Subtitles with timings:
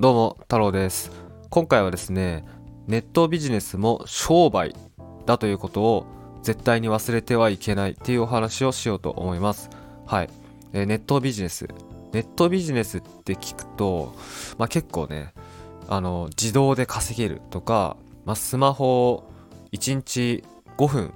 [0.00, 1.12] どうも太郎です。
[1.50, 2.46] 今回はですね
[2.86, 4.74] ネットビジネスも商売
[5.26, 6.06] だということを
[6.42, 9.68] 絶対に忘れてはいけないっていうお話をしようと思います。
[10.06, 10.30] はい、
[10.72, 11.68] えー、ネットビジネス。
[12.14, 14.14] ネットビジネスって聞くと、
[14.56, 15.34] まあ、結構ね
[15.86, 19.30] あの自動で稼げるとか、まあ、スマホを
[19.72, 20.42] 1日
[20.78, 21.12] 5分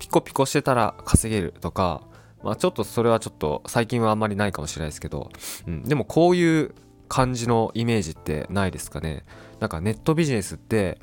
[0.00, 2.02] ピコピコしてたら稼げるとか
[2.42, 5.30] まあちょっとそれはちょっと最近はあんまりないかもしれないですけど、
[5.68, 6.74] うん、でもこういう
[7.12, 9.26] 感じのイメージってないですかね
[9.60, 10.98] なんかネットビジネスって、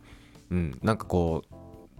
[0.50, 1.56] うん、なんかこう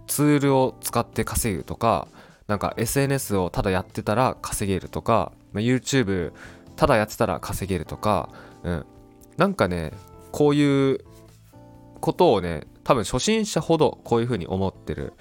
[0.08, 2.08] ツールを使って稼ぐとか
[2.48, 6.32] なんか SNS をただやってたら稼げるとか、ま、YouTube
[6.74, 8.30] ただやってたら稼げるとか、
[8.64, 8.86] うん、
[9.36, 9.92] なんかね
[10.32, 11.04] こういう
[12.00, 15.12] ことをね多分初心者ほどこういうふうに思ってる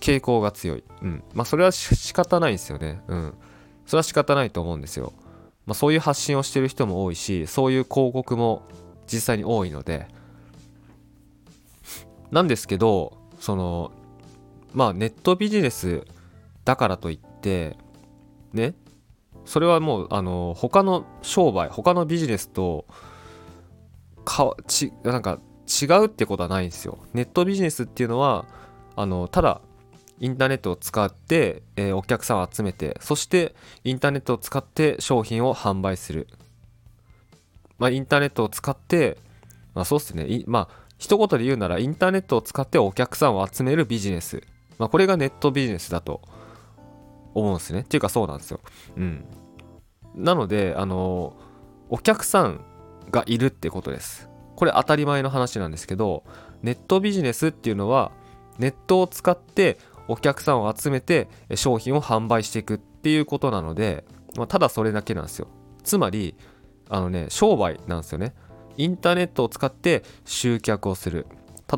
[0.00, 0.84] 傾向が強い。
[1.02, 1.22] うん。
[1.34, 3.02] まあそれは仕方ないですよね。
[3.08, 3.34] うん。
[3.84, 5.12] それは仕方ないと思うんですよ。
[5.68, 8.62] まあそういう発信をしてる人も多いし、そういう広告も
[9.06, 10.08] 実際に多いので。
[12.30, 13.92] なんですけど、その、
[14.72, 16.04] まあネットビジネス
[16.64, 17.76] だからといって、
[18.54, 18.74] ね、
[19.44, 22.86] それはもう、あの、他の商売、他のビジネスと、
[24.24, 26.98] かちなんか違うってことはないんですよ。
[27.12, 28.46] ネットビジネスっていうのは
[28.96, 29.60] あのただ
[30.20, 36.28] インターネットを使って、えー、お客さんを集めてそしてインターネットを使って商品を販売する。
[37.78, 39.18] まあインターネットを使って
[39.74, 40.44] まあそうっすね。
[40.46, 44.42] まあ一言で言うならインターネットを使ってお客さんを集めるビジネス。
[44.78, 46.20] まあこれがネットビジネスだと
[47.34, 47.80] 思うんですね。
[47.80, 48.60] っていうかそうなんですよ。
[48.96, 49.24] うん。
[50.14, 51.36] なのであの
[51.88, 52.64] お客さん
[53.10, 54.28] がいるってことです。
[54.56, 56.24] これ当たり前の話なんですけど
[56.62, 58.10] ネットビジネスっていうのは
[58.58, 64.04] ネットを使ってお客さんを集めて商品を販売していくっていうことなので、
[64.36, 65.48] まあ、ただそれだけなんですよ。
[65.84, 66.34] つまり
[66.88, 68.34] あのね商売なんですよね。
[68.76, 71.26] インターネットを使って集客をする。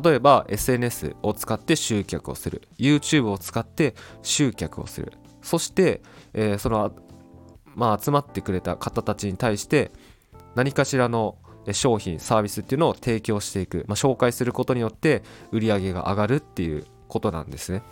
[0.03, 2.61] 例えば SNS を使って集客をする。
[2.77, 5.13] YouTube を使って集客をする。
[5.41, 6.01] そして、
[6.33, 6.93] えー、その
[7.75, 9.91] まあ集まってくれた方たちに対して
[10.55, 11.37] 何かしらの
[11.71, 17.83] 商品サービスっていうのを提供していく、まあ、紹介することによって売り上げが上がるっていうことなんですね。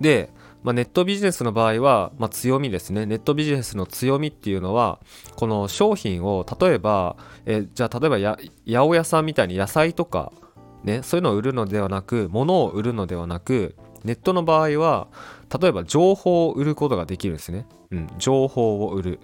[0.00, 0.30] で、
[0.62, 3.06] まあ、ネットビジネスの場合は、まあ、強みですね。
[3.06, 4.98] ネットビジネスの強みっていうのは、
[5.36, 8.36] この商品を例えば、えじゃあ例えばや
[8.66, 10.32] 八百屋さんみたいに野菜とか、
[10.82, 15.08] ね、そういうのを売るのではなく、物を売るのではなく、ネットの場合は、
[15.60, 17.66] 例えば情報を売ることができるんですね。
[17.92, 19.20] うん、情報を売る。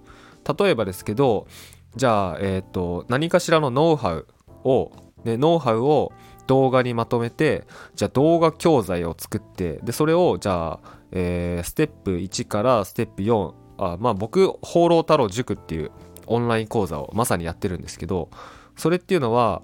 [0.57, 1.47] 例えばですけど、
[1.95, 4.27] じゃあ、えっ、ー、と、何かしらのノウハウ
[4.63, 4.91] を、
[5.23, 6.11] ね、ノウハウを
[6.47, 7.65] 動画にまとめて
[7.95, 15.91] じゃあ動画教材を作ってでそれをじゃあ、えー、ステップ1からステップ4あまあ僕放浪太郎塾っていう
[16.27, 18.29] オンライン講座をまさにやってるんですけど
[18.75, 19.61] それっていうのは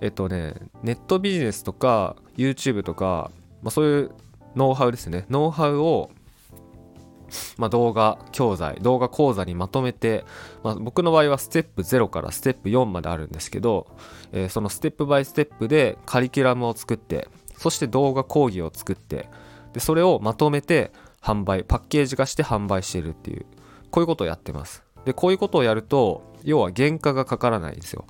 [0.00, 3.30] えっとねネットビジネスとか YouTube とか、
[3.62, 4.10] まあ、そういう
[4.56, 5.26] ノウハウですね。
[5.30, 6.10] ノウハウを
[7.58, 10.24] まあ、動画教材動画講座にまとめて、
[10.62, 13.86] まあ、僕の場合はステップ0からステップ4まであるんですけど、
[14.32, 19.28] えー、そのステップバイステップでカリキュラムを作ってそして動画講義を作って
[19.72, 20.92] でそれをまとめて
[21.22, 23.46] 販売パッケージ化して販売しているっていう
[23.90, 24.82] こういうことをやってます。
[25.04, 28.06] でこういうことをやると要は原価がかからないですよ。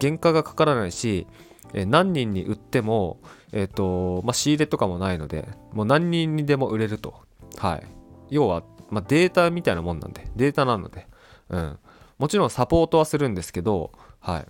[0.00, 1.26] 原価がかからないし、
[1.72, 3.18] 何人に売っても、
[3.52, 7.14] えーとまあ、仕入れとかもないのでもう何人にでも売れると。
[7.56, 7.95] はい。
[8.30, 11.06] 要は、まあ、データみたいなもんなんで、データなので、
[11.48, 11.78] うん。
[12.18, 14.46] もちろんサポートはするんですけど、はい。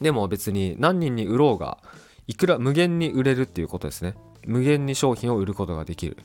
[0.00, 1.78] でも別に何人に売ろうが、
[2.26, 4.14] いくら無限に売れるっていうことですね。
[4.46, 6.16] 無限に商品を売ることができる。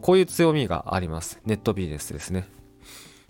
[0.00, 1.40] こういう強みがあります。
[1.44, 2.48] ネットビジネスですね。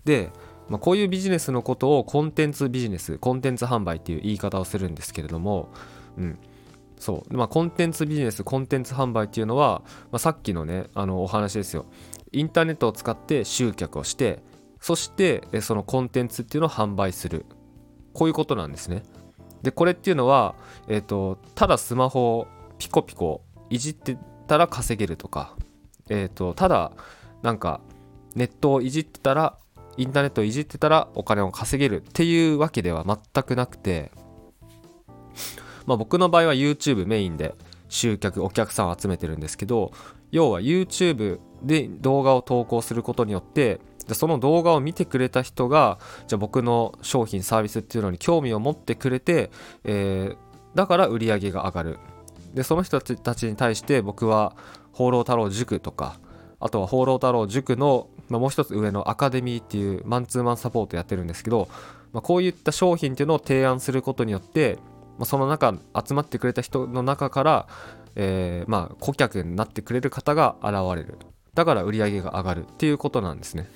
[0.05, 0.31] で、
[0.69, 5.69] まあ、こういうビジネスのことをコンテンツビジネス、コンテンツ販売っていう言い方をするんですけれども、
[6.17, 6.37] うん。
[6.97, 7.33] そう。
[7.35, 9.81] まあ、コンテンツビジネス、コンテンツ販売っていうのは、
[10.11, 11.85] まあ、さっきのね、あの、お話ですよ。
[12.33, 14.43] インターネットを使って集客をして
[14.81, 17.45] そしてそのコンテンツっていうのを販売する。
[18.13, 19.03] こういうことなんですね。
[19.61, 20.55] でこれっていうのは、
[20.87, 22.47] えーと、ただスマホを
[22.77, 25.55] ピコピコいじってたら稼げるとか、
[26.09, 26.91] えーと、ただ
[27.41, 27.79] なんか
[28.35, 29.57] ネットをいじってたら
[29.95, 34.11] インターネットをいじってたらお金を稼げるっていうわけでは全くなくて、
[35.85, 37.55] まあ、僕の場合は YouTube メインで
[37.93, 39.91] 集客お客さんを集めてるんですけど
[40.31, 43.79] 要は YouTube で動画を投稿することによって
[44.11, 49.51] その動画を見てくれた人がじゃあ僕の商品サービスっていうのに興味を持ってくれて、
[49.83, 50.37] えー、
[50.75, 51.99] だから売り上げが上がる。
[52.53, 54.55] でその人たちに対して僕は
[54.91, 56.19] 放浪太郎塾とか
[56.59, 61.67] あとは放浪太郎塾の、まあ、もう一つ上のアカデミーっていうマンツーマンサポートやってるんですけど、
[62.11, 64.77] まあ、こういった商品っていうのを提案することによって、
[65.17, 65.73] まあ、その中
[66.05, 67.67] 集まってくれた人の中から、
[68.15, 71.17] えー、まあ顧客になってくれる方が現れる
[71.53, 73.69] だから売り上げが上がるっていうことなんですね。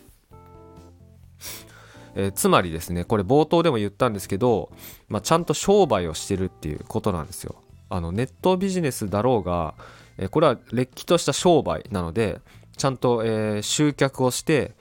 [2.15, 4.71] えー、つまりですねこれ冒頭でも言ったんですけど、
[5.07, 7.61] まあ、ちゃんと商売をしてるっていうことなんですよ。
[7.89, 9.75] あのネットビジネスだろうが、
[10.17, 12.41] えー、これはれっきとした商売なので
[12.75, 14.73] ちゃんと、えー、集客をして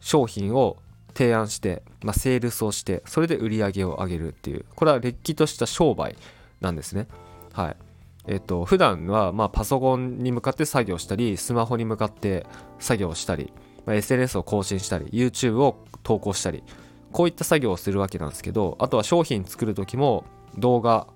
[0.00, 0.78] 商品を
[1.10, 6.16] 提案して、まあ、セールスをしてそれで売り上げを上げるっていうこれはれっきとした商売
[6.60, 7.06] なんですね。
[7.52, 7.76] はい
[8.26, 12.46] えっと普段はまパソコンに向かって作業したりスマホに向かって
[12.78, 13.52] 作業したり、
[13.86, 16.62] まあ、SNS を更新したり YouTube を投稿したり
[17.12, 20.24] こういった作業をするわけなんですけどあとは商品作る時も
[20.58, 21.06] 動画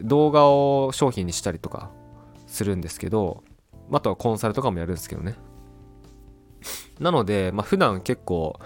[0.00, 1.90] 動画を商品にしたりとか
[2.46, 3.42] するんですけど
[3.92, 5.34] あとはコンサルとかもやるんですけどね
[7.00, 8.58] なので、まあ、普段結構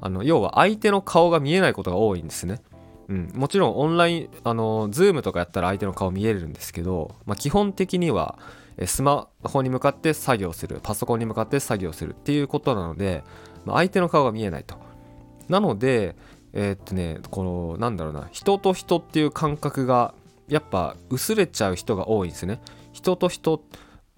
[0.00, 2.60] あの要は相手の顔が見えないことが多いんですね。
[3.08, 8.38] うん、もちろんオンラインあの Zoom とかやったら相手の顔見えるんですけど、まあ、基本的には
[8.84, 13.24] スマホに向かって作業するパソコンに向かって作業するっていうことなので、
[13.64, 14.76] まあ、相手の顔が見えないと。
[15.48, 16.16] なので
[16.52, 20.14] えー、っとねこのなんだろうな人と人っていう感覚が
[20.48, 22.60] やっぱ薄れちゃう人が多いんですね。
[22.92, 23.62] 人と人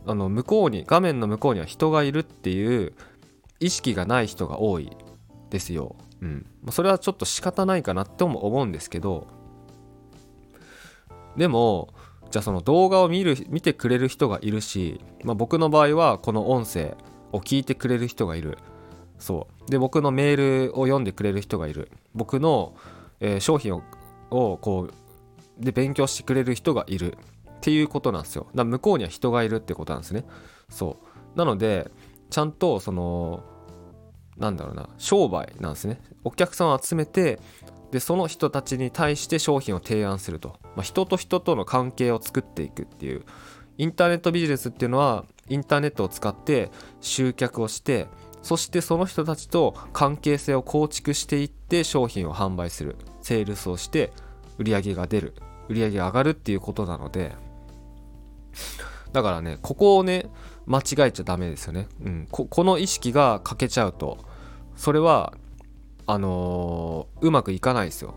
[0.06, 2.94] あの向こうに画面の向こうには人がいるっていう
[3.59, 4.97] 意識がない人が多い。
[5.50, 5.97] ですよ。
[6.23, 9.26] うん、それはちょっと仕方ないかなっても思うんですけど
[11.37, 11.94] でも
[12.31, 16.97] じゃあその動画を見る見てくれる人がいるし、まあ、僕の場合はこの音声
[17.32, 18.58] を聞いてくれる人がいる。
[19.19, 19.70] そう。
[19.70, 21.91] で僕のメールを読んでくれる人がいる。
[22.14, 22.75] 僕の、
[23.20, 23.82] えー、商品を
[24.31, 27.17] をこうで勉強してくれる人がいる。
[27.61, 28.46] っていうことなんですよ。
[28.55, 30.25] だ向こうには人がいるってことなんですね。
[30.70, 30.96] そ
[31.35, 31.38] う。
[31.38, 31.91] なので
[32.31, 33.44] ちゃんとその
[34.37, 36.00] なんだろうな商売なんですね。
[36.25, 37.38] お客さんを集めて
[37.91, 43.25] でその人たちに対して商品を提案すると、まあ、人と人との関係を作っていくっていう。
[43.79, 48.09] インターネットビジネスっていうのはインターネットを使って集客をして
[48.43, 52.97] そしてその人たちと関係性を構築していって商品を販売する。
[53.23, 54.12] セールスをして
[54.59, 55.35] 売り上げが出る。
[55.69, 57.35] 売り上げが上がるっていうことなので。
[59.12, 60.27] だからねここをね
[60.66, 64.18] 間違えちゃダメですよね、うん、ここの意識が欠けちゃうと
[64.76, 65.34] それは
[66.06, 68.14] あのー、うまくいかないですよ。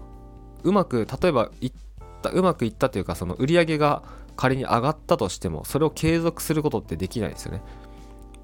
[0.63, 1.73] うまく例えばいっ
[2.21, 4.01] たうまくいったというかその売り上げが
[4.35, 7.61] 仮に上がったとしてもそれを継続することってできないですよね。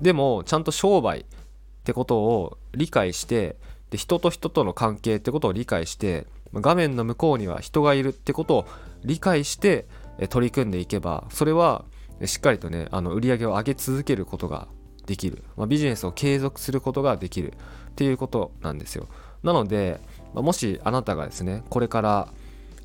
[0.02, 1.26] でもちゃんと商売っ
[1.84, 3.56] てことを理解して
[3.90, 8.68] で人と人との関係ってことを理解して画面の向こうには人がいるってことを
[9.04, 9.88] 理解して
[10.30, 11.86] 取り組んでいけばそれは
[12.28, 14.68] しっかりとねあの売り上げを上げ続けることが
[15.06, 17.54] できる、まあ、ビジネスを継続することができる。
[17.90, 19.08] っていうことなんですよ。
[19.44, 20.00] なので、
[20.34, 22.30] ま、もしあなたがですねこれから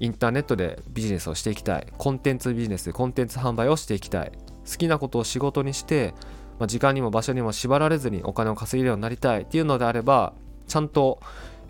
[0.01, 1.87] インターネットでビジネスをしていきたい。
[1.97, 4.33] コンテンツビジネスコンテンツ販売をしていきたい。
[4.69, 6.15] 好きなことを仕事にして、
[6.59, 9.43] まあ、時間にも場所にも縛られずにお金を稼げるようになりたい。
[9.43, 10.33] っていうのであれば
[10.67, 11.21] ちゃんと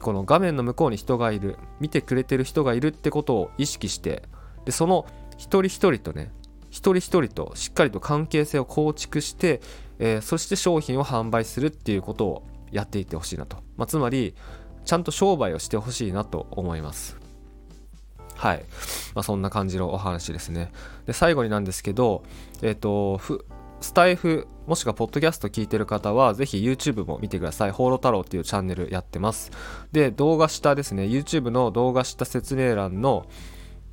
[0.00, 1.58] この画面の向こうに人がいる。
[1.80, 4.22] 見てくれてる人がいるってことを意識して。
[4.64, 5.04] でその
[5.36, 6.32] 一人一人とね
[6.74, 9.60] 一人一人としっかりと関係性を構築して、
[10.00, 12.42] えー、そして商品を販売するっていうことを
[12.72, 14.34] やっていってほしいなと、まあ、つまり
[14.84, 17.16] ちゃんと商売をしてほしいなと思います。
[18.34, 18.64] はい、
[19.14, 20.72] まあ、そんな感じのお話ですね。
[21.06, 22.24] で最後になんですけど
[22.60, 23.20] え、ー、と
[23.80, 27.70] スタイフもしくはポッドキャスト聞いてる方はぜひ YouTube も見てください。
[27.70, 29.52] ホーロ太郎っていうチャンネルやってます。
[29.92, 33.26] で、動画下ですね、YouTube の動画下説明欄の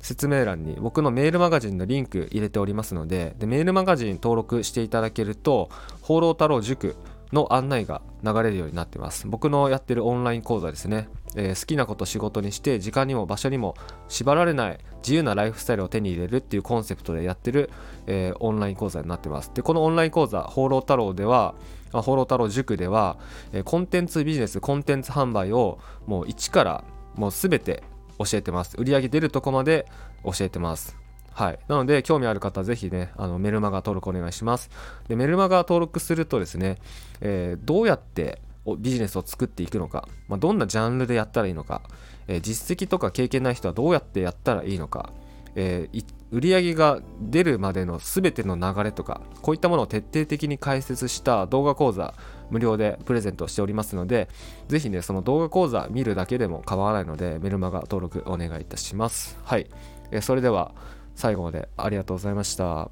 [0.02, 5.70] 説明欄に僕のメールマガジンのリンク入れておりますのででメールマガジン登録していただけると
[6.02, 6.96] 放浪太郎塾
[7.32, 9.26] の案内が流れるようになってます。
[9.26, 13.74] 僕のやってるオンライン講座ですね、えー、好きなこと仕事にして時間にも場所にも
[14.08, 17.70] 縛られない自由なライフスタイルを手に入れるっていうコンセプトでやってる、
[18.06, 19.50] えー、オンライン講座になってます。
[19.54, 21.54] でこのオンライン講座放浪太郎では
[21.92, 23.16] 放浪太郎塾では、
[23.52, 27.82] えー、コンテンツビジネスコンテンツ販売をもう一からもう全て
[28.24, 28.76] 教えてます。
[28.78, 29.86] 売上出るとこまで
[30.24, 30.96] 教えてます。
[31.32, 31.58] はい。
[31.66, 34.70] なので、興味ある方はぜひね、あのメルマガ登録お願いします。
[35.08, 36.78] で、メルマガ登録するとですね、
[37.20, 38.40] えー、どうやって
[38.78, 41.82] ビジネスを作っていくのか、まあ、どんなジャンルでやったらいいのか、
[42.28, 45.10] えー、実績とか経験ない人はどうやってやったらいいのか、
[45.54, 52.14] えー、売上が出るまでの全ての流れとかこういったものを徹底的に解説した動画講座
[52.50, 54.28] 無料でプレゼントしておりますので
[54.68, 59.38] 是非ねその動画講座見るだけでも構わないのでメルマガ登録お願いいたします。
[59.44, 59.68] はい、
[60.10, 60.74] えー、それでは
[61.14, 62.90] 最後までありがとうございました。